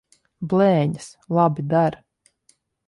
[0.53, 1.11] Blēņas!
[1.41, 2.03] Labi der.